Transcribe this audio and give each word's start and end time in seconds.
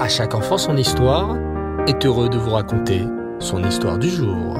À 0.00 0.08
chaque 0.08 0.34
enfant 0.34 0.56
son 0.56 0.78
histoire 0.78 1.36
est 1.86 2.06
heureux 2.06 2.30
de 2.30 2.38
vous 2.38 2.52
raconter 2.52 3.04
son 3.38 3.62
histoire 3.62 3.98
du 3.98 4.08
jour. 4.08 4.56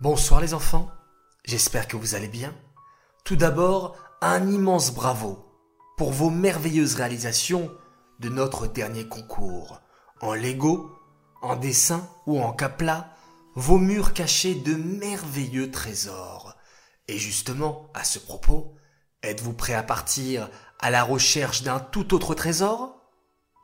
Bonsoir 0.00 0.40
les 0.40 0.54
enfants, 0.54 0.90
j'espère 1.44 1.86
que 1.86 1.96
vous 1.96 2.16
allez 2.16 2.26
bien. 2.26 2.52
Tout 3.24 3.36
d'abord, 3.36 3.96
un 4.20 4.48
immense 4.48 4.92
bravo 4.92 5.38
pour 5.96 6.10
vos 6.10 6.30
merveilleuses 6.30 6.96
réalisations 6.96 7.70
de 8.18 8.28
notre 8.28 8.66
dernier 8.66 9.06
concours. 9.06 9.80
En 10.20 10.34
Lego, 10.34 10.90
en 11.42 11.54
dessin 11.54 12.08
ou 12.26 12.40
en 12.40 12.52
capla, 12.52 13.14
vos 13.54 13.78
murs 13.78 14.14
cachés 14.14 14.56
de 14.56 14.74
merveilleux 14.74 15.70
trésors. 15.70 16.56
Et 17.06 17.18
justement, 17.18 17.88
à 17.94 18.02
ce 18.02 18.18
propos, 18.18 18.74
êtes-vous 19.22 19.52
prêt 19.52 19.74
à 19.74 19.82
partir 19.82 20.48
à 20.78 20.90
la 20.90 21.02
recherche 21.02 21.62
d'un 21.62 21.78
tout 21.78 22.14
autre 22.14 22.34
trésor? 22.34 22.96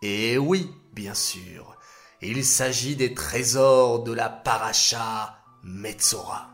Eh 0.03 0.39
oui, 0.39 0.71
bien 0.93 1.15
sûr. 1.15 1.77
Il 2.21 2.45
s'agit 2.45 2.97
des 2.97 3.15
trésors 3.15 4.03
de 4.03 4.13
la 4.13 4.29
paracha 4.29 5.39
Metzora. 5.63 6.51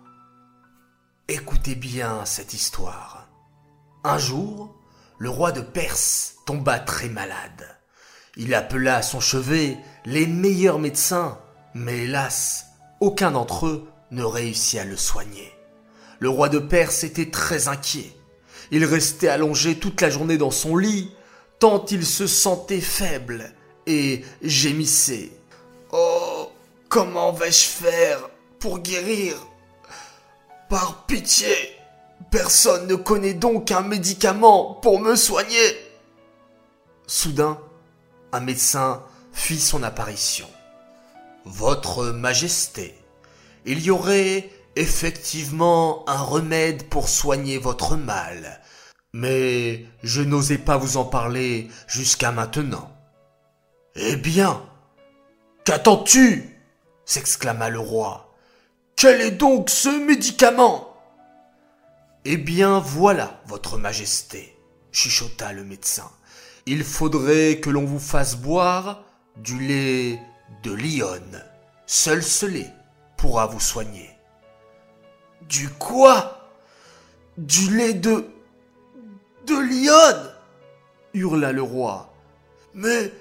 Écoutez 1.28 1.74
bien 1.74 2.24
cette 2.24 2.54
histoire. 2.54 3.28
Un 4.04 4.18
jour, 4.18 4.74
le 5.18 5.30
roi 5.30 5.52
de 5.52 5.60
Perse 5.60 6.34
tomba 6.46 6.78
très 6.78 7.08
malade. 7.08 7.78
Il 8.36 8.54
appela 8.54 8.96
à 8.96 9.02
son 9.02 9.20
chevet 9.20 9.78
les 10.04 10.26
meilleurs 10.26 10.78
médecins, 10.78 11.38
mais 11.74 12.04
hélas, 12.04 12.66
aucun 13.00 13.30
d'entre 13.30 13.66
eux 13.66 13.88
ne 14.10 14.24
réussit 14.24 14.80
à 14.80 14.84
le 14.84 14.96
soigner. 14.96 15.52
Le 16.18 16.28
roi 16.28 16.48
de 16.48 16.58
Perse 16.58 17.04
était 17.04 17.30
très 17.30 17.68
inquiet. 17.68 18.16
Il 18.72 18.86
restait 18.86 19.28
allongé 19.28 19.78
toute 19.78 20.00
la 20.00 20.08
journée 20.08 20.38
dans 20.38 20.50
son 20.50 20.78
lit, 20.78 21.12
tant 21.58 21.84
il 21.90 22.06
se 22.06 22.26
sentait 22.26 22.80
faible 22.80 23.52
et 23.86 24.24
gémissait. 24.40 25.30
Oh, 25.92 26.50
comment 26.88 27.32
vais-je 27.32 27.66
faire 27.66 28.30
pour 28.58 28.78
guérir? 28.78 29.36
Par 30.70 31.04
pitié, 31.04 31.54
personne 32.30 32.86
ne 32.86 32.94
connaît 32.94 33.34
donc 33.34 33.70
un 33.70 33.82
médicament 33.82 34.78
pour 34.80 35.00
me 35.00 35.16
soigner. 35.16 35.76
Soudain, 37.06 37.60
un 38.32 38.40
médecin 38.40 39.02
fit 39.34 39.60
son 39.60 39.82
apparition. 39.82 40.48
Votre 41.44 42.06
Majesté, 42.06 42.94
il 43.66 43.84
y 43.84 43.90
aurait 43.90 44.50
effectivement 44.76 46.08
un 46.08 46.22
remède 46.22 46.88
pour 46.88 47.08
soigner 47.08 47.58
votre 47.58 47.96
mal, 47.96 48.60
mais 49.12 49.84
je 50.02 50.22
n'osais 50.22 50.58
pas 50.58 50.76
vous 50.76 50.96
en 50.96 51.04
parler 51.04 51.68
jusqu'à 51.86 52.32
maintenant. 52.32 52.90
Eh 53.94 54.16
bien, 54.16 54.62
qu'attends-tu? 55.64 56.48
s'exclama 57.04 57.68
le 57.68 57.80
roi. 57.80 58.32
Quel 58.96 59.20
est 59.20 59.32
donc 59.32 59.68
ce 59.68 59.88
médicament? 59.88 60.96
Eh 62.24 62.36
bien 62.36 62.78
voilà, 62.78 63.42
votre 63.46 63.76
Majesté, 63.76 64.56
chuchota 64.92 65.52
le 65.52 65.64
médecin. 65.64 66.10
Il 66.66 66.84
faudrait 66.84 67.58
que 67.58 67.70
l'on 67.70 67.84
vous 67.84 67.98
fasse 67.98 68.36
boire 68.36 69.02
du 69.36 69.58
lait 69.58 70.20
de 70.62 70.72
lionne. 70.72 71.42
Seul 71.86 72.22
ce 72.22 72.46
lait 72.46 72.72
pourra 73.16 73.46
vous 73.46 73.60
soigner. 73.60 74.10
Du 75.48 75.68
quoi? 75.68 76.50
Du 77.36 77.76
lait 77.76 77.94
de... 77.94 78.26
de 79.46 79.54
lionne? 79.54 80.30
hurla 81.14 81.52
le 81.52 81.62
roi. 81.62 82.12
Mais 82.74 83.12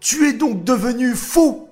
tu 0.00 0.28
es 0.28 0.32
donc 0.32 0.64
devenu 0.64 1.14
fou 1.14 1.68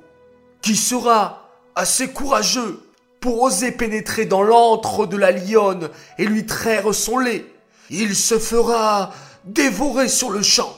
Qui 0.63 0.77
sera 0.77 1.51
assez 1.75 2.11
courageux 2.11 2.83
pour 3.21 3.43
oser 3.43 3.73
pénétrer 3.73 4.27
dans 4.27 4.43
l'antre 4.43 5.07
de 5.07 5.17
la 5.17 5.33
lionne 5.33 5.91
et 6.19 6.25
lui 6.25 6.47
traire 6.47 6.95
son 6.95 7.19
lait 7.19 7.45
Il 7.91 8.15
se 8.15 8.39
fera 8.39 9.13
dévorer 9.45 10.09
sur 10.09 10.31
le 10.31 10.43
champ. 10.43 10.77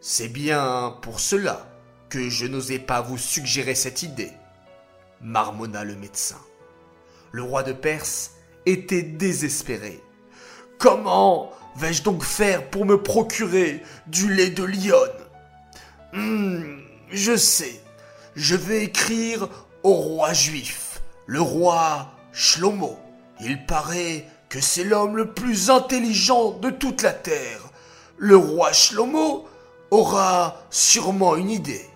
C'est 0.00 0.28
bien 0.28 0.96
pour 1.02 1.20
cela 1.20 1.66
que 2.08 2.28
je 2.28 2.46
n'osais 2.46 2.78
pas 2.78 3.00
vous 3.00 3.18
suggérer 3.18 3.74
cette 3.74 4.02
idée, 4.02 4.32
marmonna 5.20 5.84
le 5.84 5.96
médecin. 5.96 6.38
Le 7.32 7.42
roi 7.42 7.62
de 7.62 7.72
Perse 7.72 8.32
était 8.66 9.02
désespéré. 9.02 10.02
Comment 10.78 11.50
vais-je 11.76 12.02
donc 12.02 12.24
faire 12.24 12.68
pour 12.70 12.84
me 12.84 13.02
procurer 13.02 13.82
du 14.06 14.32
lait 14.32 14.50
de 14.50 14.64
lionne? 14.64 15.10
Hmm, 16.12 16.80
Je 17.10 17.36
sais, 17.36 17.80
je 18.34 18.56
vais 18.56 18.84
écrire 18.84 19.48
au 19.82 19.94
roi 19.94 20.32
juif, 20.32 21.02
le 21.26 21.40
roi 21.40 22.10
Shlomo. 22.32 22.98
Il 23.40 23.64
paraît 23.66 24.26
que 24.48 24.60
c'est 24.60 24.84
l'homme 24.84 25.16
le 25.16 25.32
plus 25.32 25.70
intelligent 25.70 26.52
de 26.52 26.70
toute 26.70 27.02
la 27.02 27.12
terre. 27.12 27.60
Le 28.16 28.36
roi 28.36 28.72
Shlomo 28.72 29.46
aura 29.90 30.62
sûrement 30.70 31.36
une 31.36 31.50
idée. 31.50 31.86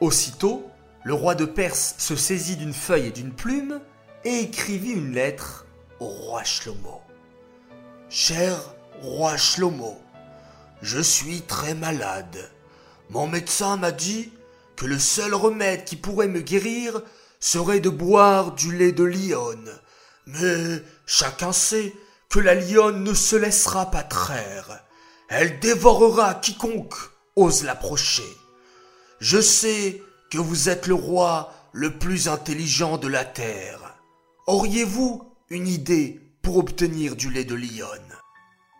Aussitôt, 0.00 0.65
le 1.06 1.14
roi 1.14 1.36
de 1.36 1.44
Perse 1.44 1.94
se 1.98 2.16
saisit 2.16 2.56
d'une 2.56 2.74
feuille 2.74 3.06
et 3.06 3.10
d'une 3.12 3.32
plume 3.32 3.80
et 4.24 4.40
écrivit 4.40 4.90
une 4.90 5.12
lettre 5.12 5.64
au 6.00 6.06
roi 6.06 6.42
Shlomo. 6.42 7.00
Cher 8.08 8.58
roi 9.02 9.36
Shlomo, 9.36 10.02
je 10.82 10.98
suis 10.98 11.42
très 11.42 11.74
malade. 11.74 12.50
Mon 13.10 13.28
médecin 13.28 13.76
m'a 13.76 13.92
dit 13.92 14.32
que 14.74 14.84
le 14.84 14.98
seul 14.98 15.32
remède 15.32 15.84
qui 15.84 15.94
pourrait 15.94 16.26
me 16.26 16.40
guérir 16.40 17.00
serait 17.38 17.78
de 17.78 17.88
boire 17.88 18.50
du 18.56 18.76
lait 18.76 18.90
de 18.90 19.04
lionne. 19.04 19.70
Mais 20.26 20.82
chacun 21.06 21.52
sait 21.52 21.94
que 22.30 22.40
la 22.40 22.56
lionne 22.56 23.04
ne 23.04 23.14
se 23.14 23.36
laissera 23.36 23.92
pas 23.92 24.02
traire. 24.02 24.82
Elle 25.28 25.60
dévorera 25.60 26.34
quiconque 26.34 26.96
ose 27.36 27.62
l'approcher. 27.62 28.26
Je 29.20 29.40
sais 29.40 30.02
vous 30.42 30.68
êtes 30.68 30.86
le 30.86 30.94
roi 30.94 31.52
le 31.72 31.98
plus 31.98 32.28
intelligent 32.28 32.98
de 32.98 33.08
la 33.08 33.24
terre. 33.24 33.94
Auriez-vous 34.46 35.32
une 35.50 35.68
idée 35.68 36.20
pour 36.42 36.56
obtenir 36.56 37.16
du 37.16 37.30
lait 37.30 37.44
de 37.44 37.54
lionne? 37.54 38.16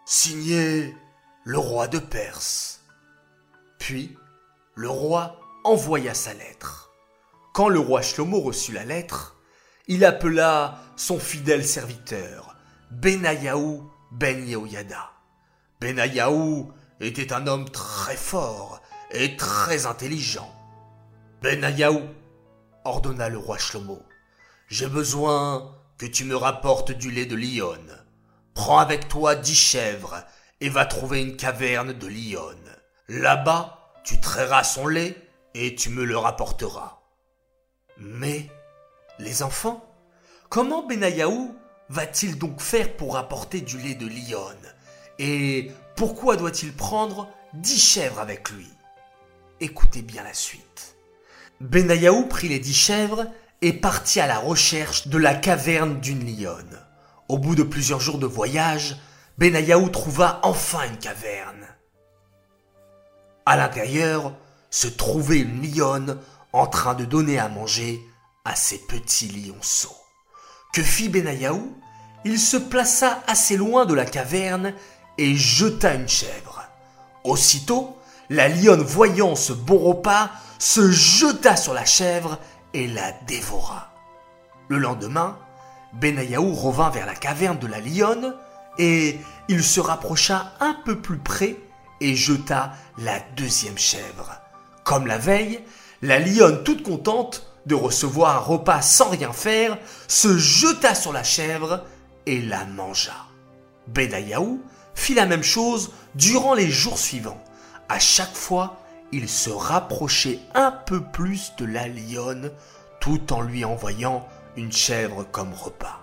Signé 0.04 0.94
le 1.44 1.58
roi 1.58 1.88
de 1.88 1.98
Perse. 1.98 2.80
Puis, 3.78 4.16
le 4.74 4.88
roi 4.88 5.40
envoya 5.64 6.14
sa 6.14 6.34
lettre. 6.34 6.90
Quand 7.54 7.68
le 7.68 7.78
roi 7.78 8.02
Shlomo 8.02 8.40
reçut 8.40 8.72
la 8.72 8.84
lettre, 8.84 9.36
il 9.88 10.04
appela 10.04 10.80
son 10.96 11.18
fidèle 11.18 11.66
serviteur, 11.66 12.56
Benayahu 12.90 13.80
ben 14.12 14.46
Yehoyada. 14.46 15.12
Benayahu 15.80 16.66
était 17.00 17.32
un 17.32 17.46
homme 17.46 17.68
très 17.68 18.16
fort 18.16 18.80
et 19.10 19.36
très 19.36 19.86
intelligent. 19.86 20.55
Benayahu, 21.42 22.00
ordonna 22.84 23.28
le 23.28 23.38
roi 23.38 23.58
Shlomo, 23.58 24.02
j'ai 24.68 24.88
besoin 24.88 25.76
que 25.98 26.06
tu 26.06 26.24
me 26.24 26.34
rapportes 26.34 26.92
du 26.92 27.10
lait 27.10 27.26
de 27.26 27.36
lionne. 27.36 28.04
Prends 28.54 28.78
avec 28.78 29.08
toi 29.08 29.34
dix 29.34 29.54
chèvres 29.54 30.24
et 30.60 30.70
va 30.70 30.86
trouver 30.86 31.20
une 31.20 31.36
caverne 31.36 31.92
de 31.92 32.06
lionne. 32.06 32.76
Là-bas, 33.08 33.92
tu 34.02 34.18
trairas 34.18 34.64
son 34.64 34.86
lait 34.86 35.14
et 35.54 35.74
tu 35.74 35.90
me 35.90 36.04
le 36.04 36.16
rapporteras. 36.16 37.00
Mais, 37.98 38.50
les 39.18 39.42
enfants, 39.42 39.84
comment 40.48 40.86
Benayahu 40.86 41.50
va-t-il 41.90 42.38
donc 42.38 42.60
faire 42.60 42.96
pour 42.96 43.14
rapporter 43.14 43.60
du 43.60 43.78
lait 43.78 43.94
de 43.94 44.06
lionne? 44.06 44.74
Et 45.18 45.70
pourquoi 45.96 46.36
doit-il 46.36 46.74
prendre 46.74 47.28
dix 47.52 47.80
chèvres 47.80 48.20
avec 48.20 48.50
lui? 48.50 48.68
Écoutez 49.60 50.02
bien 50.02 50.22
la 50.22 50.34
suite. 50.34 50.95
Benayahu 51.60 52.28
prit 52.28 52.48
les 52.48 52.58
dix 52.58 52.74
chèvres 52.74 53.26
et 53.62 53.72
partit 53.72 54.20
à 54.20 54.26
la 54.26 54.38
recherche 54.38 55.08
de 55.08 55.16
la 55.16 55.34
caverne 55.34 56.00
d'une 56.00 56.24
lionne. 56.24 56.78
Au 57.28 57.38
bout 57.38 57.54
de 57.54 57.62
plusieurs 57.62 58.00
jours 58.00 58.18
de 58.18 58.26
voyage, 58.26 58.96
Benayahu 59.38 59.90
trouva 59.90 60.40
enfin 60.42 60.86
une 60.86 60.98
caverne. 60.98 61.66
À 63.46 63.56
l'intérieur 63.56 64.34
se 64.70 64.86
trouvait 64.86 65.38
une 65.38 65.62
lionne 65.62 66.18
en 66.52 66.66
train 66.66 66.94
de 66.94 67.04
donner 67.04 67.38
à 67.38 67.48
manger 67.48 68.00
à 68.44 68.54
ses 68.54 68.78
petits 68.78 69.28
lionceaux. 69.28 69.96
Que 70.72 70.82
fit 70.82 71.08
Benayahu 71.08 71.62
Il 72.24 72.38
se 72.38 72.58
plaça 72.58 73.22
assez 73.26 73.56
loin 73.56 73.86
de 73.86 73.94
la 73.94 74.04
caverne 74.04 74.74
et 75.16 75.34
jeta 75.34 75.94
une 75.94 76.08
chèvre. 76.08 76.64
Aussitôt, 77.24 77.95
la 78.28 78.48
lionne 78.48 78.82
voyant 78.82 79.36
ce 79.36 79.52
bon 79.52 79.78
repas 79.78 80.30
se 80.58 80.90
jeta 80.90 81.56
sur 81.56 81.74
la 81.74 81.84
chèvre 81.84 82.38
et 82.74 82.86
la 82.86 83.12
dévora. 83.26 83.92
Le 84.68 84.78
lendemain, 84.78 85.38
Benayahu 85.94 86.52
revint 86.52 86.90
vers 86.90 87.06
la 87.06 87.14
caverne 87.14 87.58
de 87.58 87.66
la 87.66 87.80
lionne 87.80 88.34
et 88.78 89.18
il 89.48 89.62
se 89.62 89.80
rapprocha 89.80 90.52
un 90.60 90.76
peu 90.84 91.00
plus 91.00 91.18
près 91.18 91.56
et 92.00 92.14
jeta 92.14 92.72
la 92.98 93.20
deuxième 93.36 93.78
chèvre. 93.78 94.40
Comme 94.84 95.06
la 95.06 95.18
veille, 95.18 95.60
la 96.02 96.18
lionne, 96.18 96.62
toute 96.62 96.82
contente 96.82 97.50
de 97.64 97.74
recevoir 97.74 98.36
un 98.36 98.40
repas 98.40 98.82
sans 98.82 99.08
rien 99.08 99.32
faire, 99.32 99.78
se 100.08 100.36
jeta 100.36 100.94
sur 100.94 101.12
la 101.12 101.24
chèvre 101.24 101.84
et 102.26 102.40
la 102.40 102.64
mangea. 102.64 103.26
Benayahu 103.88 104.60
fit 104.94 105.14
la 105.14 105.26
même 105.26 105.42
chose 105.42 105.92
durant 106.14 106.54
les 106.54 106.70
jours 106.70 106.98
suivants. 106.98 107.42
À 107.88 107.98
chaque 107.98 108.34
fois, 108.34 108.80
il 109.12 109.28
se 109.28 109.50
rapprochait 109.50 110.40
un 110.54 110.72
peu 110.72 111.02
plus 111.02 111.52
de 111.58 111.64
la 111.64 111.86
lionne 111.88 112.50
tout 113.00 113.32
en 113.32 113.40
lui 113.40 113.64
envoyant 113.64 114.26
une 114.56 114.72
chèvre 114.72 115.24
comme 115.30 115.52
repas. 115.54 116.02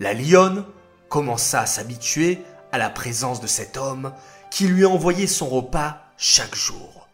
La 0.00 0.14
lionne 0.14 0.64
commença 1.08 1.60
à 1.60 1.66
s'habituer 1.66 2.42
à 2.72 2.78
la 2.78 2.90
présence 2.90 3.40
de 3.40 3.46
cet 3.46 3.76
homme 3.76 4.12
qui 4.50 4.66
lui 4.66 4.84
envoyait 4.84 5.28
son 5.28 5.48
repas 5.48 5.98
chaque 6.16 6.56
jour. 6.56 7.08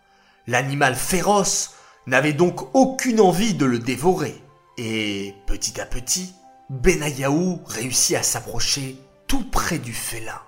L'animal 0.46 0.94
féroce 0.94 1.74
n'avait 2.06 2.32
donc 2.32 2.74
aucune 2.74 3.20
envie 3.20 3.54
de 3.54 3.66
le 3.66 3.78
dévorer. 3.78 4.42
Et 4.78 5.34
petit 5.46 5.78
à 5.80 5.84
petit, 5.84 6.34
Benayahu 6.70 7.58
réussit 7.66 8.16
à 8.16 8.22
s'approcher 8.22 8.96
tout 9.26 9.44
près 9.44 9.78
du 9.78 9.92
félin. 9.92 10.40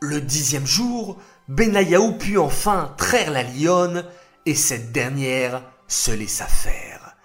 Le 0.00 0.20
dixième 0.20 0.66
jour, 0.66 1.18
Benayahu 1.48 2.18
put 2.18 2.38
enfin 2.38 2.92
traire 2.98 3.30
la 3.30 3.44
lionne 3.44 4.04
et 4.46 4.56
cette 4.56 4.90
dernière 4.90 5.62
se 5.86 6.10
laissa 6.10 6.46
faire. 6.46 7.16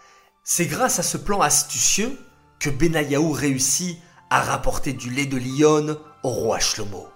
C'est 0.43 0.67
grâce 0.67 0.99
à 0.99 1.03
ce 1.03 1.17
plan 1.17 1.41
astucieux 1.41 2.19
que 2.59 2.69
Benayahu 2.69 3.31
réussit 3.31 3.97
à 4.29 4.41
rapporter 4.41 4.93
du 4.93 5.09
lait 5.09 5.25
de 5.25 5.37
lionne 5.37 5.97
au 6.21 6.29
roi 6.29 6.59
Shlomo. 6.59 7.09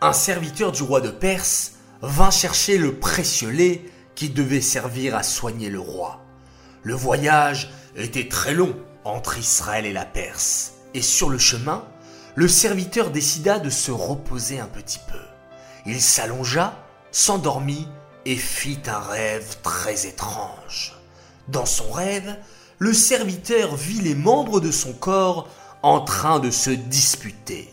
Un 0.00 0.14
serviteur 0.14 0.72
du 0.72 0.82
roi 0.82 1.02
de 1.02 1.10
Perse 1.10 1.72
vint 2.00 2.30
chercher 2.30 2.78
le 2.78 2.98
précieux 2.98 3.50
lait 3.50 3.84
qui 4.14 4.30
devait 4.30 4.62
servir 4.62 5.14
à 5.14 5.22
soigner 5.22 5.68
le 5.68 5.80
roi. 5.80 6.24
Le 6.82 6.94
voyage 6.94 7.70
était 7.94 8.28
très 8.28 8.54
long 8.54 8.74
entre 9.04 9.38
Israël 9.38 9.84
et 9.84 9.92
la 9.92 10.06
Perse, 10.06 10.72
et 10.94 11.02
sur 11.02 11.28
le 11.28 11.38
chemin, 11.38 11.84
le 12.34 12.48
serviteur 12.48 13.10
décida 13.10 13.58
de 13.58 13.70
se 13.70 13.90
reposer 13.90 14.58
un 14.58 14.66
petit 14.66 15.00
peu. 15.10 15.31
Il 15.86 16.00
s'allongea, 16.00 16.74
s'endormit 17.10 17.88
et 18.24 18.36
fit 18.36 18.80
un 18.86 19.00
rêve 19.00 19.56
très 19.62 20.06
étrange. 20.06 20.96
Dans 21.48 21.66
son 21.66 21.90
rêve, 21.90 22.36
le 22.78 22.92
serviteur 22.92 23.74
vit 23.74 24.00
les 24.00 24.14
membres 24.14 24.60
de 24.60 24.70
son 24.70 24.92
corps 24.92 25.48
en 25.82 26.00
train 26.00 26.38
de 26.38 26.50
se 26.50 26.70
disputer. 26.70 27.72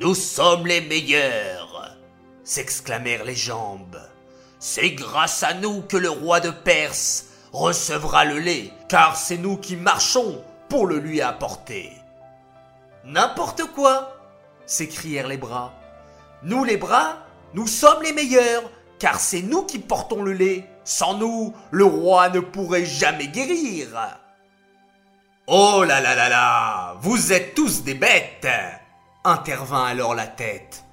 Nous 0.00 0.14
sommes 0.14 0.66
les 0.66 0.80
meilleurs, 0.80 1.96
s'exclamèrent 2.44 3.24
les 3.24 3.34
jambes. 3.34 4.00
C'est 4.58 4.90
grâce 4.90 5.42
à 5.42 5.54
nous 5.54 5.82
que 5.82 5.96
le 5.96 6.10
roi 6.10 6.40
de 6.40 6.50
Perse 6.50 7.26
recevra 7.52 8.24
le 8.24 8.38
lait, 8.38 8.72
car 8.88 9.16
c'est 9.16 9.36
nous 9.36 9.56
qui 9.56 9.76
marchons 9.76 10.42
pour 10.68 10.86
le 10.86 10.98
lui 10.98 11.20
apporter. 11.20 11.92
N'importe 13.04 13.64
quoi 13.74 14.16
s'écrièrent 14.66 15.28
les 15.28 15.36
bras. 15.36 15.74
Nous 16.42 16.64
les 16.64 16.76
bras, 16.76 17.18
nous 17.54 17.66
sommes 17.66 18.02
les 18.02 18.12
meilleurs, 18.12 18.62
car 18.98 19.20
c'est 19.20 19.42
nous 19.42 19.64
qui 19.64 19.78
portons 19.78 20.22
le 20.22 20.32
lait. 20.32 20.66
Sans 20.84 21.14
nous, 21.14 21.54
le 21.70 21.84
roi 21.84 22.30
ne 22.30 22.40
pourrait 22.40 22.86
jamais 22.86 23.28
guérir. 23.28 23.88
Oh 25.46 25.84
là 25.86 26.00
là 26.00 26.14
là 26.14 26.28
là, 26.28 26.96
vous 27.00 27.32
êtes 27.32 27.54
tous 27.54 27.82
des 27.82 27.94
bêtes, 27.94 28.48
intervint 29.24 29.84
alors 29.84 30.14
la 30.14 30.26
tête. 30.26 30.84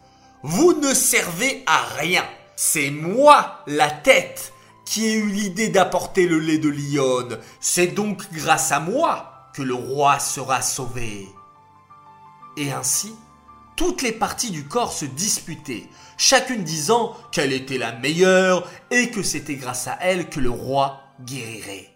Vous 0.44 0.74
ne 0.74 0.94
servez 0.94 1.64
à 1.66 1.82
rien. 1.98 2.26
C'est 2.56 2.90
moi, 2.90 3.60
la 3.68 3.90
tête, 3.90 4.54
qui 4.86 5.08
ai 5.08 5.14
eu 5.14 5.28
l'idée 5.28 5.70
d'apporter 5.70 6.28
le 6.28 6.40
lait 6.40 6.58
de 6.58 6.70
lionne. 6.70 7.40
C'est 7.60 7.88
donc 7.88 8.32
grâce 8.32 8.72
à 8.72 8.80
moi 8.80 9.50
que 9.54 9.62
le 9.62 9.74
roi 9.74 10.20
sera 10.20 10.62
sauvé. 10.62 11.28
Et 12.58 12.72
ainsi, 12.72 13.14
toutes 13.78 14.02
les 14.02 14.12
parties 14.12 14.52
du 14.52 14.66
corps 14.66 14.92
se 14.92 15.06
disputaient, 15.06 15.88
chacune 16.18 16.64
disant 16.64 17.16
qu'elle 17.32 17.54
était 17.54 17.78
la 17.78 17.94
meilleure 17.94 18.70
et 18.92 19.12
que 19.12 19.24
c'était 19.24 19.56
grâce 19.56 19.88
à 19.88 19.98
elle 20.02 20.30
que 20.30 20.42
le 20.42 20.50
roi 20.50 21.04
guérirait. 21.22 21.96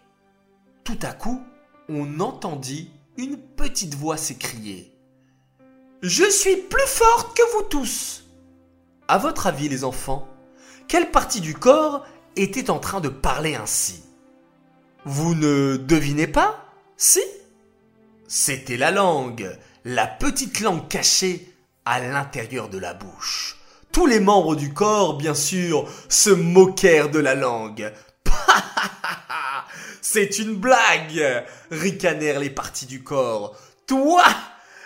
Tout 0.85 0.99
à 1.01 1.11
coup, 1.11 1.43
on 1.89 2.19
entendit 2.21 2.91
une 3.17 3.37
petite 3.37 3.95
voix 3.95 4.15
s'écrier. 4.15 4.95
Je 6.01 6.29
suis 6.29 6.55
plus 6.55 6.87
forte 6.87 7.35
que 7.35 7.57
vous 7.57 7.63
tous. 7.63 8.23
À 9.07 9.17
votre 9.17 9.47
avis, 9.47 9.67
les 9.67 9.83
enfants, 9.83 10.27
quelle 10.87 11.11
partie 11.11 11.41
du 11.41 11.55
corps 11.55 12.05
était 12.35 12.69
en 12.69 12.79
train 12.79 13.01
de 13.01 13.09
parler 13.09 13.55
ainsi? 13.55 14.03
Vous 15.05 15.33
ne 15.33 15.77
devinez 15.77 16.27
pas? 16.27 16.63
Si? 16.95 17.21
C'était 18.27 18.77
la 18.77 18.91
langue, 18.91 19.57
la 19.83 20.05
petite 20.05 20.59
langue 20.61 20.87
cachée 20.87 21.50
à 21.85 21.99
l'intérieur 21.99 22.69
de 22.69 22.77
la 22.77 22.93
bouche. 22.93 23.57
Tous 23.91 24.05
les 24.05 24.19
membres 24.19 24.55
du 24.55 24.73
corps, 24.73 25.17
bien 25.17 25.33
sûr, 25.33 25.87
se 26.09 26.29
moquèrent 26.29 27.09
de 27.09 27.19
la 27.19 27.35
langue. 27.35 27.91
C'est 30.01 30.39
une 30.39 30.55
blague 30.55 31.45
ricanèrent 31.71 32.39
les 32.39 32.49
parties 32.49 32.85
du 32.85 33.03
corps. 33.03 33.55
Toi 33.87 34.23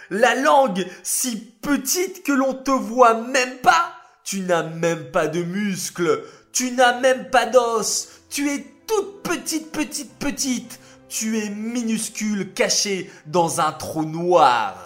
La 0.09 0.35
langue 0.35 0.85
si 1.03 1.37
petite 1.61 2.23
que 2.23 2.31
l'on 2.31 2.53
te 2.53 2.71
voit 2.71 3.15
même 3.15 3.57
pas 3.57 3.95
tu 4.25 4.41
n'as 4.41 4.63
même 4.63 5.11
pas 5.11 5.27
de 5.27 5.43
muscles. 5.43 6.23
Tu 6.51 6.71
n'as 6.71 6.99
même 6.99 7.29
pas 7.29 7.45
d'os. 7.45 8.09
Tu 8.29 8.49
es 8.49 8.65
toute 8.87 9.21
petite, 9.21 9.71
petite, 9.71 10.17
petite. 10.17 10.79
Tu 11.07 11.37
es 11.37 11.49
minuscule, 11.51 12.51
caché 12.53 13.11
dans 13.27 13.61
un 13.61 13.71
trou 13.71 14.03
noir. 14.03 14.84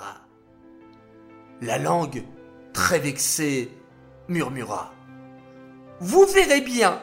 La 1.61 1.77
langue, 1.77 2.23
très 2.73 2.99
vexée, 2.99 3.69
murmura. 4.29 4.93
Vous 5.99 6.25
verrez 6.25 6.61
bien 6.61 7.01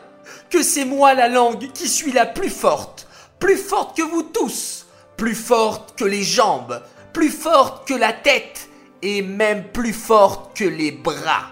que 0.49 0.62
c'est 0.62 0.87
moi 0.87 1.12
la 1.12 1.29
langue 1.29 1.70
qui 1.73 1.88
suis 1.88 2.12
la 2.12 2.25
plus 2.25 2.50
forte, 2.50 3.06
plus 3.38 3.58
forte 3.58 3.97
que 3.97 4.03
vous 4.03 4.23
tous, 4.23 4.87
plus 5.19 5.35
forte 5.35 5.99
que 5.99 6.05
les 6.05 6.23
jambes, 6.23 6.82
plus 7.12 7.31
forte 7.31 7.87
que 7.87 7.94
la 7.94 8.14
tête, 8.14 8.70
et 9.03 9.20
même 9.20 9.64
plus 9.73 9.93
forte 9.93 10.56
que 10.56 10.64
les 10.64 10.93
bras. 10.93 11.51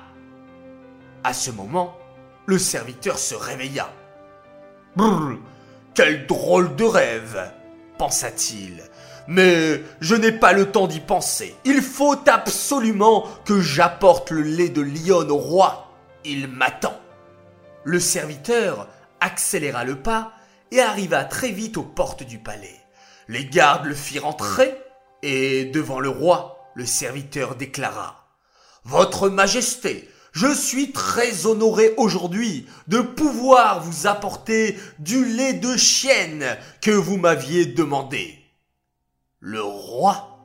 À 1.22 1.34
ce 1.34 1.50
moment, 1.50 1.98
le 2.46 2.58
serviteur 2.58 3.18
se 3.18 3.34
réveilla. 3.34 3.92
Brrr, 4.96 5.38
quel 5.94 6.26
drôle 6.26 6.74
de 6.76 6.84
rêve, 6.84 7.52
pensa-t-il. 7.98 8.82
Mais 9.26 9.82
je 10.00 10.14
n'ai 10.14 10.32
pas 10.32 10.52
le 10.52 10.70
temps 10.70 10.86
d'y 10.86 11.00
penser. 11.00 11.54
Il 11.64 11.80
faut 11.80 12.18
absolument 12.26 13.26
que 13.44 13.60
j'apporte 13.60 14.30
le 14.30 14.42
lait 14.42 14.68
de 14.68 14.82
lionne 14.82 15.30
au 15.30 15.38
roi. 15.38 15.90
Il 16.24 16.48
m'attend. 16.48 16.98
Le 17.84 18.00
serviteur 18.00 18.88
accéléra 19.20 19.84
le 19.84 19.96
pas 19.96 20.32
et 20.70 20.80
arriva 20.80 21.24
très 21.24 21.50
vite 21.50 21.76
aux 21.76 21.82
portes 21.82 22.22
du 22.22 22.38
palais. 22.38 22.80
Les 23.28 23.46
gardes 23.46 23.86
le 23.86 23.94
firent 23.94 24.26
entrer 24.26 24.76
et 25.22 25.64
devant 25.66 26.00
le 26.00 26.10
roi, 26.10 26.70
le 26.74 26.84
serviteur 26.84 27.54
déclara 27.54 28.26
Votre 28.84 29.30
Majesté, 29.30 30.10
je 30.32 30.52
suis 30.52 30.92
très 30.92 31.46
honoré 31.46 31.94
aujourd'hui 31.96 32.66
de 32.88 33.00
pouvoir 33.00 33.82
vous 33.82 34.06
apporter 34.06 34.76
du 34.98 35.24
lait 35.24 35.54
de 35.54 35.76
chienne 35.76 36.44
que 36.82 36.90
vous 36.90 37.16
m'aviez 37.16 37.66
demandé. 37.66 38.43
Le 39.46 39.62
roi 39.62 40.40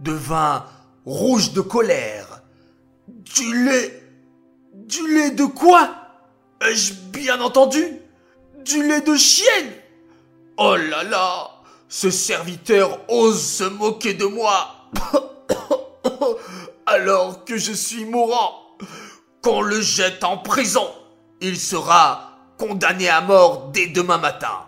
devint 0.00 0.64
rouge 1.06 1.52
de 1.52 1.60
colère. 1.60 2.42
Du 3.06 3.64
lait 3.64 4.02
Du 4.74 5.14
lait 5.14 5.30
de 5.30 5.44
quoi? 5.44 5.88
Ai-je 6.60 6.94
bien 6.94 7.40
entendu? 7.40 7.80
Du 8.64 8.82
lait 8.88 9.02
de 9.02 9.14
chienne? 9.14 9.72
Oh 10.56 10.74
là 10.74 11.04
là 11.04 11.62
Ce 11.88 12.10
serviteur 12.10 12.98
ose 13.08 13.40
se 13.40 13.62
moquer 13.62 14.14
de 14.14 14.26
moi 14.26 14.90
alors 16.86 17.44
que 17.44 17.56
je 17.56 17.72
suis 17.72 18.04
mourant 18.04 18.76
qu'on 19.42 19.60
le 19.60 19.80
jette 19.80 20.24
en 20.24 20.38
prison. 20.38 20.88
Il 21.40 21.56
sera 21.56 22.32
condamné 22.58 23.08
à 23.08 23.20
mort 23.20 23.68
dès 23.72 23.86
demain 23.86 24.18
matin. 24.18 24.67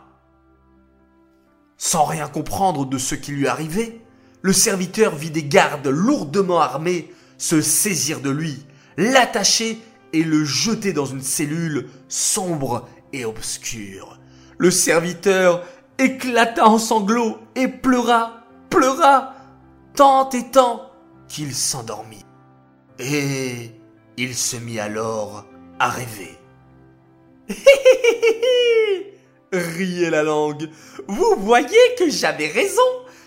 Sans 1.82 2.04
rien 2.04 2.28
comprendre 2.28 2.84
de 2.84 2.98
ce 2.98 3.14
qui 3.14 3.32
lui 3.32 3.48
arrivait, 3.48 4.02
le 4.42 4.52
serviteur 4.52 5.16
vit 5.16 5.30
des 5.30 5.44
gardes 5.44 5.86
lourdement 5.88 6.60
armés 6.60 7.10
se 7.38 7.62
saisir 7.62 8.20
de 8.20 8.28
lui, 8.28 8.66
l'attacher 8.98 9.80
et 10.12 10.22
le 10.22 10.44
jeter 10.44 10.92
dans 10.92 11.06
une 11.06 11.22
cellule 11.22 11.88
sombre 12.06 12.86
et 13.14 13.24
obscure. 13.24 14.20
Le 14.58 14.70
serviteur 14.70 15.64
éclata 15.96 16.68
en 16.68 16.76
sanglots 16.76 17.38
et 17.54 17.66
pleura, 17.66 18.44
pleura, 18.68 19.32
tant 19.96 20.28
et 20.28 20.50
tant 20.50 20.82
qu'il 21.28 21.54
s'endormit. 21.54 22.26
Et 22.98 23.70
il 24.18 24.34
se 24.34 24.56
mit 24.56 24.78
alors 24.78 25.46
à 25.78 25.88
rêver. 25.88 26.36
Riait 29.52 30.10
la 30.10 30.22
langue. 30.22 30.70
Vous 31.08 31.34
voyez 31.38 31.94
que 31.98 32.08
j'avais 32.08 32.46
raison. 32.48 32.80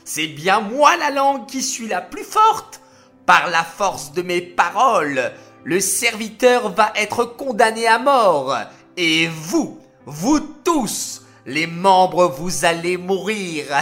C'est 0.05 0.27
bien 0.27 0.61
moi 0.61 0.95
la 0.97 1.09
langue 1.09 1.45
qui 1.47 1.61
suis 1.61 1.87
la 1.87 2.01
plus 2.01 2.23
forte. 2.23 2.81
Par 3.25 3.49
la 3.49 3.63
force 3.63 4.13
de 4.13 4.21
mes 4.21 4.41
paroles, 4.41 5.31
le 5.63 5.79
serviteur 5.79 6.69
va 6.73 6.91
être 6.95 7.25
condamné 7.25 7.87
à 7.87 7.99
mort. 7.99 8.55
Et 8.95 9.27
vous, 9.27 9.79
vous 10.05 10.39
tous, 10.39 11.23
les 11.45 11.67
membres, 11.67 12.27
vous 12.27 12.65
allez 12.65 12.97
mourir. 12.97 13.65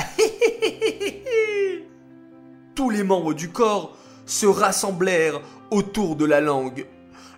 Tous 2.76 2.90
les 2.90 3.04
membres 3.04 3.34
du 3.34 3.50
corps 3.52 3.96
se 4.26 4.46
rassemblèrent 4.46 5.42
autour 5.70 6.16
de 6.16 6.26
la 6.26 6.42
langue. 6.42 6.88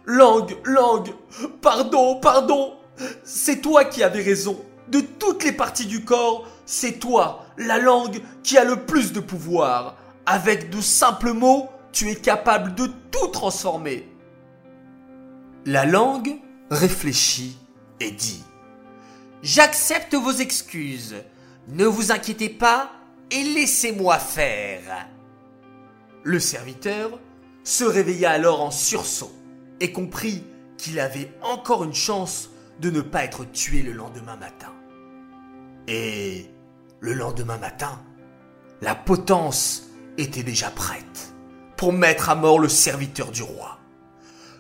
Langue, 0.05 0.55
langue, 0.63 1.10
pardon, 1.62 2.19
pardon. 2.19 2.75
C'est 3.24 3.62
toi 3.62 3.83
qui 3.86 4.03
avais 4.03 4.22
raison. 4.22 4.63
De 4.89 4.99
toutes 4.99 5.43
les 5.43 5.51
parties 5.51 5.85
du 5.85 6.03
corps, 6.03 6.47
c'est 6.65 6.99
toi, 6.99 7.45
la 7.57 7.79
langue, 7.79 8.21
qui 8.43 8.57
a 8.57 8.63
le 8.63 8.85
plus 8.85 9.13
de 9.13 9.19
pouvoir. 9.19 9.95
Avec 10.25 10.69
de 10.69 10.81
simples 10.81 11.33
mots, 11.33 11.69
tu 11.91 12.09
es 12.09 12.15
capable 12.15 12.75
de 12.75 12.87
tout 13.11 13.27
transformer. 13.27 14.09
La 15.65 15.85
langue 15.85 16.37
réfléchit 16.69 17.57
et 17.99 18.11
dit 18.11 18.43
J'accepte 19.41 20.15
vos 20.15 20.31
excuses. 20.31 21.15
Ne 21.67 21.85
vous 21.85 22.11
inquiétez 22.11 22.49
pas 22.49 22.91
et 23.31 23.43
laissez-moi 23.43 24.17
faire. 24.19 25.07
Le 26.23 26.39
serviteur 26.39 27.19
se 27.63 27.83
réveilla 27.83 28.31
alors 28.31 28.61
en 28.61 28.71
sursaut 28.71 29.31
et 29.79 29.91
comprit 29.91 30.43
qu'il 30.77 30.99
avait 30.99 31.31
encore 31.41 31.83
une 31.83 31.93
chance 31.93 32.49
de 32.80 32.89
ne 32.89 33.01
pas 33.01 33.24
être 33.24 33.46
tué 33.46 33.82
le 33.82 33.92
lendemain 33.92 34.36
matin. 34.36 34.74
Et 35.88 36.50
le 37.00 37.13
lendemain 37.13 37.58
matin, 37.58 38.01
la 38.82 38.96
potence 38.96 39.89
était 40.18 40.44
déjà 40.44 40.70
prête 40.70 41.34
pour 41.77 41.94
mettre 41.94 42.30
à 42.30 42.36
mort 42.36 42.60
le 42.60 42.70
serviteur 42.70 43.32
du 43.32 43.44
roi. 43.44 43.80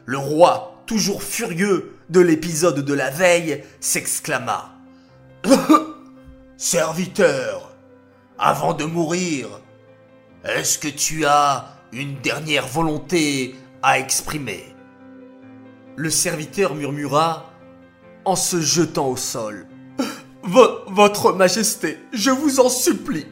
Le 0.05 0.17
roi, 0.17 0.83
toujours 0.85 1.23
furieux 1.23 1.97
de 2.09 2.19
l'épisode 2.19 2.83
de 2.83 2.93
la 2.93 3.09
veille, 3.09 3.63
s'exclama 3.79 4.75
Serviteur, 6.57 7.73
avant 8.37 8.73
de 8.73 8.85
mourir, 8.85 9.47
est-ce 10.43 10.77
que 10.77 10.89
tu 10.89 11.25
as 11.25 11.77
une 11.93 12.15
dernière 12.19 12.67
volonté 12.67 13.55
à 13.81 13.99
exprimer? 13.99 14.75
Le 15.95 16.09
serviteur 16.09 16.75
murmura 16.75 17.52
en 18.25 18.35
se 18.35 18.61
jetant 18.61 19.09
au 19.09 19.17
sol. 19.17 19.67
votre 20.43 21.33
Majesté, 21.33 21.97
je 22.11 22.31
vous 22.31 22.59
en 22.59 22.69
supplie, 22.69 23.27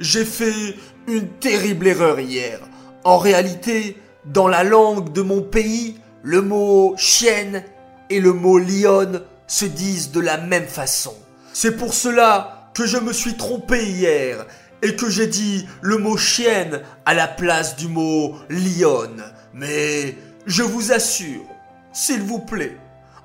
j'ai 0.00 0.24
fait 0.24 0.76
une 1.06 1.28
terrible 1.40 1.86
erreur 1.86 2.20
hier. 2.20 2.60
En 3.04 3.18
réalité, 3.18 3.96
dans 4.24 4.48
la 4.48 4.64
langue 4.64 5.12
de 5.12 5.22
mon 5.22 5.42
pays, 5.42 5.96
le 6.22 6.40
mot 6.40 6.94
chienne 6.96 7.64
et 8.10 8.20
le 8.20 8.32
mot 8.32 8.58
lionne 8.58 9.22
se 9.46 9.64
disent 9.64 10.12
de 10.12 10.20
la 10.20 10.38
même 10.38 10.66
façon. 10.66 11.14
C'est 11.52 11.76
pour 11.76 11.94
cela 11.94 12.70
que 12.74 12.86
je 12.86 12.96
me 12.96 13.12
suis 13.12 13.36
trompé 13.36 13.84
hier 13.84 14.46
et 14.82 14.96
que 14.96 15.08
j'ai 15.08 15.26
dit 15.26 15.66
le 15.80 15.98
mot 15.98 16.16
chienne 16.16 16.80
à 17.04 17.14
la 17.14 17.28
place 17.28 17.76
du 17.76 17.88
mot 17.88 18.34
lionne. 18.48 19.22
Mais 19.54 20.16
je 20.46 20.62
vous 20.62 20.92
assure, 20.92 21.44
s'il 21.92 22.22
vous 22.22 22.40
plaît, 22.40 22.76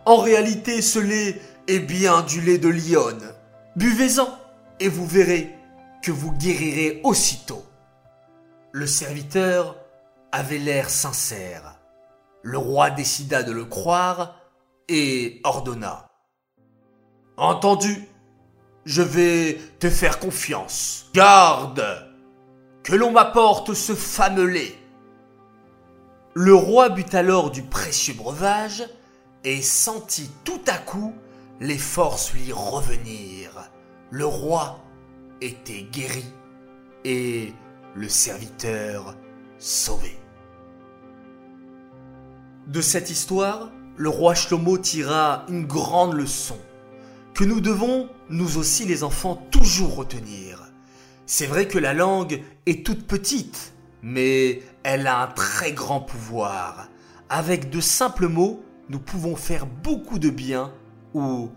en 0.07 0.15
réalité 0.15 0.81
ce 0.81 0.99
lait 0.99 1.39
est 1.67 1.79
bien 1.79 2.21
du 2.21 2.39
lait 2.39 2.57
de 2.57 2.69
lionne. 2.69 3.33
Buvez-en 3.75 4.29
et 4.79 4.87
vous 4.87 5.05
verrez 5.05 5.53
que 6.01 6.11
vous 6.11 6.31
guérirez 6.31 7.01
aussitôt. 7.03 7.65
Le 8.71 8.87
serviteur 8.87 9.75
avait 10.31 10.59
l'air 10.59 10.89
sincère. 10.89 11.75
Le 12.41 12.57
roi 12.57 12.89
décida 12.89 13.43
de 13.43 13.51
le 13.51 13.65
croire 13.65 14.39
et 14.87 15.41
ordonna. 15.43 16.07
Entendu, 17.35 18.07
je 18.85 19.01
vais 19.01 19.57
te 19.79 19.89
faire 19.89 20.19
confiance. 20.19 21.09
Garde 21.13 21.83
que 22.81 22.95
l'on 22.95 23.11
m'apporte 23.11 23.73
ce 23.73 23.93
fameux 23.93 24.45
lait. 24.45 24.75
Le 26.33 26.55
roi 26.55 26.87
but 26.87 27.13
alors 27.13 27.51
du 27.51 27.61
précieux 27.61 28.13
breuvage 28.13 28.85
et 29.43 29.61
sentit 29.61 30.31
tout 30.43 30.61
à 30.67 30.77
coup 30.77 31.13
les 31.59 31.77
forces 31.77 32.33
lui 32.33 32.51
revenir. 32.51 33.71
Le 34.11 34.25
roi 34.25 34.83
était 35.41 35.83
guéri 35.91 36.25
et 37.03 37.53
le 37.95 38.09
serviteur 38.09 39.15
sauvé. 39.57 40.17
De 42.67 42.81
cette 42.81 43.09
histoire, 43.09 43.71
le 43.95 44.09
roi 44.09 44.35
Shlomo 44.35 44.77
tira 44.77 45.45
une 45.49 45.65
grande 45.65 46.13
leçon 46.13 46.57
que 47.33 47.43
nous 47.43 47.61
devons, 47.61 48.09
nous 48.29 48.57
aussi 48.57 48.85
les 48.85 49.03
enfants, 49.03 49.35
toujours 49.51 49.95
retenir. 49.95 50.63
C'est 51.27 51.45
vrai 51.45 51.67
que 51.67 51.77
la 51.77 51.93
langue 51.93 52.41
est 52.65 52.85
toute 52.85 53.05
petite, 53.05 53.73
mais 54.01 54.63
elle 54.83 55.05
a 55.05 55.21
un 55.21 55.27
très 55.27 55.71
grand 55.71 56.01
pouvoir. 56.01 56.89
Avec 57.29 57.69
de 57.69 57.79
simples 57.79 58.27
mots, 58.27 58.63
nous 58.89 58.99
pouvons 58.99 59.35
faire 59.35 59.65
beaucoup 59.65 60.19
de 60.19 60.29
bien 60.29 60.73
ou, 61.13 61.49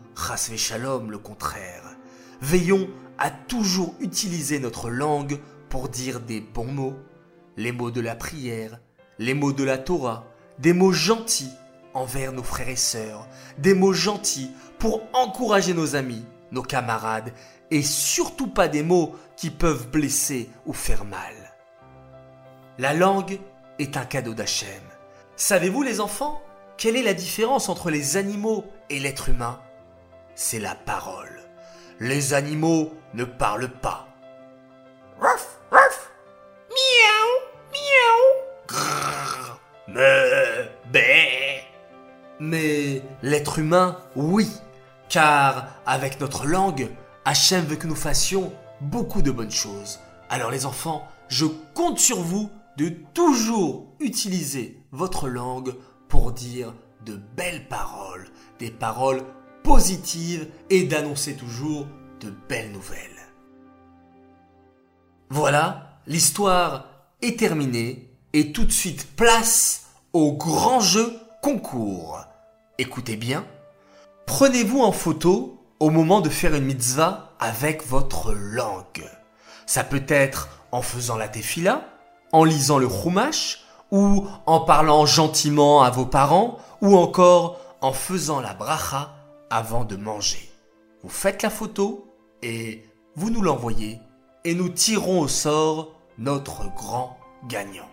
shalom, 0.57 1.11
le 1.11 1.19
contraire. 1.19 1.85
Veillons 2.41 2.89
à 3.19 3.31
toujours 3.31 3.95
utiliser 4.01 4.59
notre 4.59 4.89
langue 4.89 5.39
pour 5.69 5.89
dire 5.89 6.21
des 6.21 6.41
bons 6.41 6.73
mots, 6.73 6.97
les 7.57 7.73
mots 7.73 7.91
de 7.91 8.01
la 8.01 8.17
prière, 8.17 8.81
les 9.19 9.35
mots 9.35 9.53
de 9.53 9.65
la 9.65 9.79
Torah, 9.79 10.25
des 10.59 10.73
mots 10.73 10.93
gentils 10.93 11.53
envers 11.95 12.33
nos 12.33 12.43
frères 12.43 12.69
et 12.69 12.77
sœurs, 12.77 13.27
des 13.59 13.75
mots 13.75 13.93
gentils 13.93 14.51
pour 14.79 15.03
encourager 15.13 15.75
nos 15.75 15.97
amis, 15.97 16.25
nos 16.53 16.63
camarades, 16.63 17.33
et 17.71 17.83
surtout 17.83 18.49
pas 18.49 18.69
des 18.69 18.83
mots 18.83 19.15
qui 19.37 19.51
peuvent 19.51 19.91
blesser 19.91 20.49
ou 20.67 20.73
faire 20.73 21.05
mal. 21.05 21.35
La 22.79 22.95
langue 22.95 23.39
est 23.79 23.97
un 23.97 24.05
cadeau 24.05 24.35
d'Hachem. 24.35 24.83
Savez-vous 25.37 25.83
les 25.83 26.01
enfants, 26.01 26.43
quelle 26.81 26.97
est 26.97 27.03
la 27.03 27.15
différence 27.15 27.69
entre 27.69 27.91
les 27.91 28.17
animaux 28.17 28.65
et 28.89 28.99
l'être 28.99 29.29
humain? 29.29 29.61
C'est 30.35 30.59
la 30.59 30.75
parole. 30.75 31.43
Les 32.01 32.33
animaux 32.33 32.95
ne 33.13 33.25
parlent 33.25 33.69
pas. 33.69 34.09
Ruff, 35.21 35.59
ruff. 35.71 36.11
Miaou, 36.71 37.33
miaou. 37.75 38.79
Mais, 39.89 40.71
bé. 40.91 41.65
Mais 42.41 43.03
l'être 43.23 43.59
humain, 43.59 43.99
oui 44.17 44.49
car 45.11 45.67
avec 45.87 46.21
notre 46.21 46.47
langue, 46.47 46.89
Hachem 47.25 47.65
veut 47.67 47.77
que 47.77 47.89
nous 47.89 47.97
fassions 47.97 48.53
beaucoup 48.81 49.21
de 49.21 49.33
bonnes 49.33 49.51
choses. 49.51 49.99
Alors 50.31 50.53
les 50.53 50.65
enfants, 50.65 51.07
je 51.29 51.47
compte 51.75 51.99
sur 51.99 52.21
vous 52.21 52.49
de 52.77 52.89
toujours 53.13 53.89
utiliser 53.99 54.79
votre 54.93 55.29
langue 55.29 55.75
pour 56.11 56.33
dire 56.33 56.75
de 57.07 57.17
belles 57.17 57.67
paroles, 57.69 58.29
des 58.59 58.71
paroles 58.71 59.23
positives 59.65 60.47
et 60.69 60.83
d'annoncer 60.85 61.35
toujours 61.35 61.87
de 62.21 62.31
belles 62.51 62.73
nouvelles. 62.73 63.01
Voilà, 65.31 66.01
l'histoire 66.07 66.87
est 67.23 67.39
terminée 67.39 68.11
et 68.35 68.53
tout 68.53 68.65
de 68.65 68.73
suite 68.73 69.17
place 69.17 69.87
au 70.13 70.35
grand 70.35 70.81
jeu 70.81 71.19
concours. 71.41 72.21
Écoutez 72.77 73.17
bien, 73.17 73.47
Prenez-vous 74.31 74.81
en 74.81 74.93
photo 74.93 75.61
au 75.81 75.91
moment 75.91 76.21
de 76.21 76.29
faire 76.29 76.55
une 76.55 76.65
mitzvah 76.65 77.33
avec 77.41 77.85
votre 77.85 78.33
langue. 78.33 79.05
Ça 79.67 79.83
peut 79.83 80.05
être 80.07 80.49
en 80.71 80.83
faisant 80.83 81.17
la 81.17 81.27
tefila, 81.27 81.85
en 82.31 82.45
lisant 82.45 82.79
le 82.79 82.89
chumash, 82.89 83.65
ou 83.91 84.27
en 84.47 84.61
parlant 84.61 85.07
gentiment 85.07 85.83
à 85.83 85.91
vos 85.91 86.07
parents, 86.07 86.59
ou 86.81 86.97
encore 86.97 87.59
en 87.81 87.93
faisant 87.93 88.41
la 88.41 88.55
bracha 88.55 89.15
avant 89.51 89.85
de 89.85 89.97
manger. 89.97 90.51
Vous 91.03 91.09
faites 91.09 91.43
la 91.43 91.51
photo 91.51 92.07
et 92.43 92.85
vous 93.17 93.31
nous 93.31 93.43
l'envoyez 93.43 93.99
et 94.45 94.55
nous 94.55 94.69
tirons 94.69 95.21
au 95.21 95.29
sort 95.29 95.95
notre 96.19 96.73
grand 96.75 97.19
gagnant. 97.49 97.89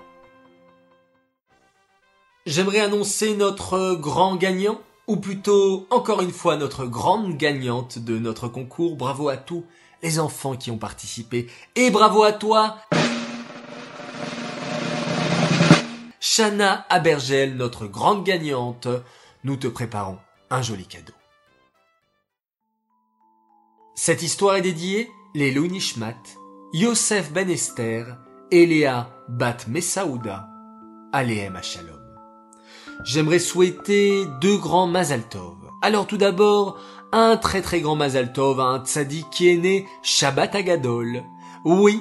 J'aimerais 2.45 2.79
annoncer 2.79 3.35
notre 3.35 3.95
grand 3.95 4.35
gagnant 4.35 4.79
ou 5.07 5.17
plutôt 5.17 5.87
encore 5.89 6.21
une 6.21 6.31
fois 6.31 6.57
notre 6.57 6.85
grande 6.85 7.37
gagnante 7.37 7.99
de 7.99 8.17
notre 8.17 8.47
concours. 8.47 8.95
Bravo 8.95 9.29
à 9.29 9.37
tous 9.37 9.65
les 10.03 10.19
enfants 10.19 10.55
qui 10.55 10.71
ont 10.71 10.77
participé 10.77 11.47
et 11.75 11.89
bravo 11.89 12.23
à 12.23 12.33
toi 12.33 12.77
Shana 16.37 16.85
Abergel, 16.89 17.55
notre 17.55 17.87
grande 17.87 18.23
gagnante, 18.23 18.87
nous 19.43 19.55
te 19.55 19.65
préparons 19.65 20.19
un 20.51 20.61
joli 20.61 20.85
cadeau. 20.85 21.13
Cette 23.95 24.21
histoire 24.21 24.57
est 24.57 24.61
dédiée 24.61 25.09
les 25.33 25.51
Nishmat, 25.51 26.13
Yosef 26.73 27.33
Ben 27.33 27.49
Esther 27.49 28.19
et 28.51 28.67
Léa 28.67 29.09
Bat 29.27 29.65
Messaouda, 29.67 30.47
Aléem 31.11 31.57
Shalom. 31.63 32.05
J'aimerais 33.03 33.39
souhaiter 33.39 34.23
deux 34.39 34.59
grands 34.59 34.85
Mazal 34.85 35.23
Alors 35.81 36.05
tout 36.05 36.17
d'abord, 36.17 36.79
un 37.13 37.37
très 37.37 37.63
très 37.63 37.81
grand 37.81 37.95
Mazal 37.95 38.31
Tov 38.31 38.59
à 38.59 38.65
un 38.65 38.85
tzaddik 38.85 39.27
qui 39.31 39.49
est 39.49 39.57
né 39.57 39.87
Shabbat 40.03 40.53
Agadol. 40.53 41.23
Oui, 41.65 41.99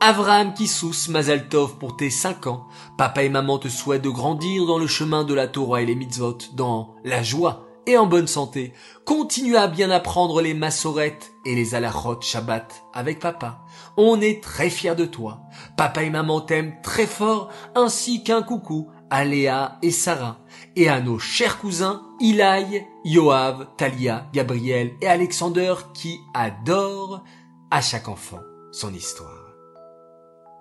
Avraham 0.00 0.54
Kissous 0.54 1.10
Mazal 1.10 1.48
Tov 1.48 1.76
pour 1.78 1.96
tes 1.96 2.10
cinq 2.10 2.46
ans. 2.46 2.68
Papa 2.96 3.24
et 3.24 3.28
maman 3.28 3.58
te 3.58 3.66
souhaitent 3.68 4.02
de 4.02 4.08
grandir 4.08 4.64
dans 4.64 4.78
le 4.78 4.86
chemin 4.86 5.24
de 5.24 5.34
la 5.34 5.48
Torah 5.48 5.82
et 5.82 5.86
les 5.86 5.96
mitzvot, 5.96 6.38
dans 6.54 6.94
la 7.04 7.24
joie 7.24 7.66
et 7.84 7.96
en 7.96 8.06
bonne 8.06 8.28
santé. 8.28 8.72
Continue 9.04 9.56
à 9.56 9.66
bien 9.66 9.90
apprendre 9.90 10.40
les 10.40 10.54
massorettes 10.54 11.32
et 11.44 11.56
les 11.56 11.74
alachot 11.74 12.20
Shabbat 12.20 12.84
avec 12.94 13.18
papa. 13.18 13.64
On 13.96 14.20
est 14.20 14.40
très 14.40 14.70
fiers 14.70 14.94
de 14.94 15.04
toi. 15.04 15.40
Papa 15.76 16.04
et 16.04 16.10
maman 16.10 16.42
t'aiment 16.42 16.80
très 16.82 17.06
fort, 17.06 17.48
ainsi 17.74 18.22
qu'un 18.22 18.42
coucou 18.42 18.88
à 19.10 19.24
Léa 19.24 19.78
et 19.82 19.90
Sarah, 19.90 20.38
et 20.76 20.88
à 20.88 21.00
nos 21.00 21.18
chers 21.18 21.58
cousins 21.58 22.02
Ilaï, 22.20 22.86
Yoav, 23.04 23.66
Talia, 23.76 24.28
Gabriel 24.32 24.92
et 25.00 25.08
Alexander 25.08 25.74
qui 25.92 26.20
adorent 26.34 27.24
à 27.72 27.80
chaque 27.80 28.06
enfant 28.06 28.40
son 28.70 28.94
histoire. 28.94 29.37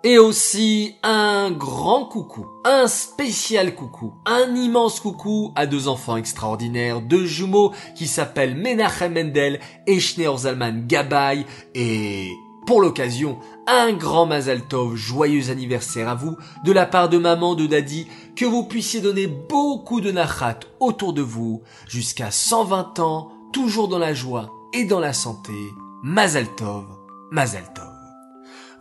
Et 0.04 0.20
aussi 0.20 0.96
un 1.04 1.51
grand 1.51 2.06
coucou, 2.06 2.46
un 2.63 2.88
spécial 2.88 3.75
coucou, 3.75 4.13
un 4.25 4.56
immense 4.56 5.00
coucou 5.00 5.51
à 5.56 5.66
deux 5.66 5.88
enfants 5.88 6.18
extraordinaires, 6.18 7.01
deux 7.01 7.25
jumeaux 7.25 7.74
qui 7.96 8.08
s'appellent 8.08 8.56
Menachem 8.56 9.13
Mendel 9.13 9.60
et 9.88 10.00
Schneor 10.00 10.39
Zalman 10.39 10.86
Gabay 10.88 11.46
et 11.74 12.30
pour 12.68 12.82
l'occasion, 12.82 13.39
un 13.66 13.94
grand 13.94 14.25
Mazal 14.25 14.62
Tov, 14.68 14.94
joyeux 14.98 15.50
anniversaire 15.50 16.10
à 16.10 16.16
vous, 16.16 16.36
de 16.66 16.74
la 16.74 16.86
part 16.86 17.08
de 17.08 17.18
maman, 17.18 17.56
de 17.56 17.66
daddy, 17.66 18.08
que 18.36 18.44
vous 18.44 18.66
puissiez 18.66 19.00
donner 19.00 19.25
beaucoup 19.25 20.01
de 20.01 20.12
nachat 20.12 20.60
autour 20.82 21.13
de 21.13 21.22
vous, 21.22 21.62
jusqu'à 21.88 22.30
120 22.30 23.00
ans, 23.00 23.32
toujours 23.54 23.88
dans 23.88 24.00
la 24.00 24.13
joie 24.13 24.51
et 24.74 24.84
dans 24.84 25.00
la 25.00 25.13
santé. 25.13 25.54
Mazal 26.04 26.54
Tov, 26.56 26.86
Tov. 27.74 27.87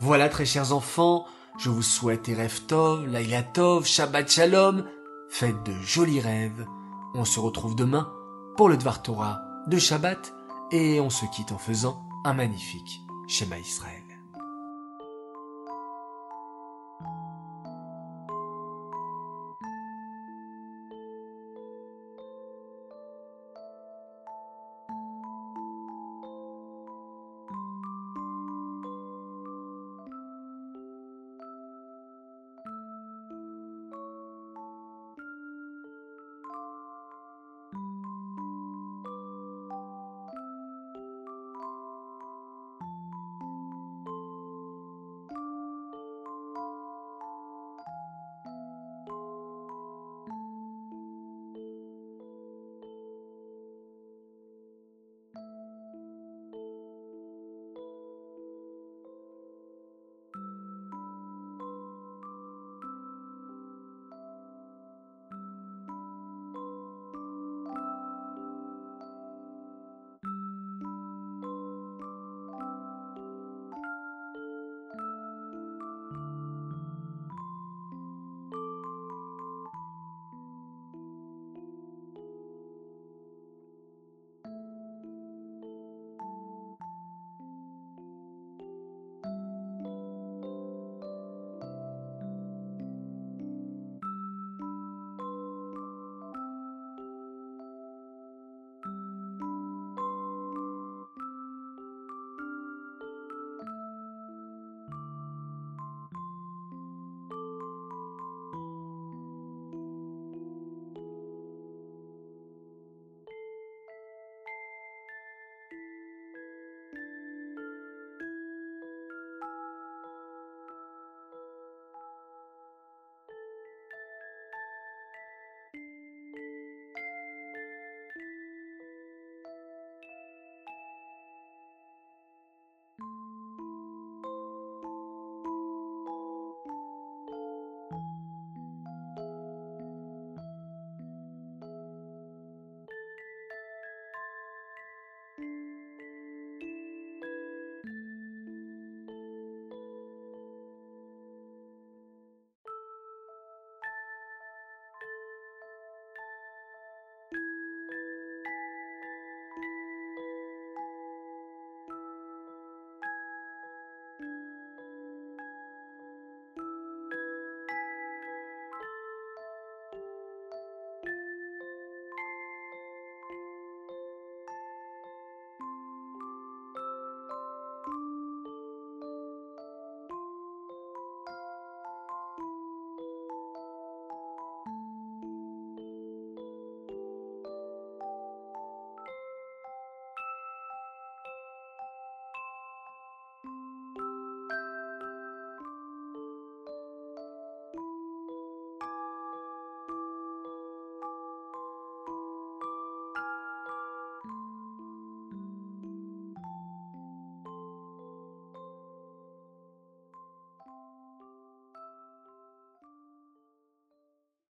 Voilà 0.00 0.28
très 0.28 0.44
chers 0.44 0.72
enfants, 0.72 1.26
je 1.58 1.70
vous 1.70 1.82
souhaite 1.82 2.28
Erev 2.28 2.60
Tov, 2.66 3.06
Laila 3.06 3.42
Shabbat 3.82 4.30
Shalom, 4.30 4.84
faites 5.30 5.62
de 5.64 5.72
jolis 5.82 6.20
rêves. 6.20 6.66
On 7.14 7.24
se 7.24 7.40
retrouve 7.40 7.74
demain 7.74 8.12
pour 8.56 8.68
le 8.68 8.76
Dvar 8.76 9.02
Torah 9.02 9.40
de 9.66 9.78
Shabbat 9.78 10.34
et 10.70 11.00
on 11.00 11.08
se 11.08 11.24
quitte 11.34 11.52
en 11.52 11.58
faisant 11.58 12.02
un 12.24 12.34
magnifique 12.34 13.00
Shema 13.26 13.58
Israël. 13.58 13.95